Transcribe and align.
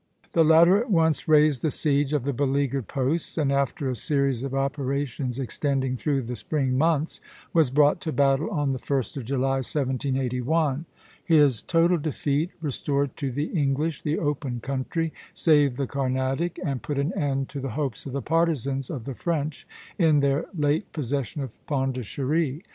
The 0.33 0.43
latter 0.43 0.79
at 0.79 0.89
once 0.89 1.27
raised 1.27 1.61
the 1.61 1.69
siege 1.69 2.11
of 2.11 2.23
the 2.23 2.33
beleaguered 2.33 2.87
posts, 2.87 3.37
and 3.37 3.51
after 3.51 3.87
a 3.87 3.95
series 3.95 4.41
of 4.41 4.55
operations 4.55 5.37
extending 5.37 5.95
through 5.95 6.23
the 6.23 6.35
spring 6.35 6.75
months, 6.75 7.21
was 7.53 7.69
brought 7.69 8.01
to 8.01 8.11
battle 8.11 8.49
on 8.49 8.71
the 8.71 8.79
1st 8.79 9.17
of 9.17 9.25
July, 9.25 9.57
1781. 9.57 10.85
His 11.23 11.61
total 11.61 11.99
defeat 11.99 12.49
restored 12.63 13.15
to 13.17 13.29
the 13.31 13.51
English 13.51 14.01
the 14.01 14.17
open 14.17 14.59
country, 14.59 15.13
saved 15.35 15.77
the 15.77 15.85
Carnatic, 15.85 16.59
and 16.65 16.81
put 16.81 16.97
an 16.97 17.13
end 17.13 17.47
to 17.49 17.59
the 17.59 17.69
hopes 17.77 18.07
of 18.07 18.11
the 18.11 18.23
partisans 18.23 18.89
of 18.89 19.03
the 19.03 19.13
French 19.13 19.67
in 19.99 20.21
their 20.21 20.47
late 20.57 20.91
possession 20.93 21.43
of 21.43 21.63
Pondicherry. 21.67 22.63